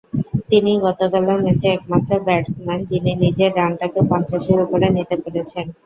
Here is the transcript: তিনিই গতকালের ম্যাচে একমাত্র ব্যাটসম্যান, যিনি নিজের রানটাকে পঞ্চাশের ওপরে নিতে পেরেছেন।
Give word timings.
তিনিই 0.49 0.81
গতকালের 0.85 1.37
ম্যাচে 1.43 1.67
একমাত্র 1.71 2.11
ব্যাটসম্যান, 2.25 2.79
যিনি 2.89 3.11
নিজের 3.23 3.51
রানটাকে 3.59 3.99
পঞ্চাশের 4.09 4.57
ওপরে 4.65 4.87
নিতে 4.95 5.15
পেরেছেন। 5.23 5.65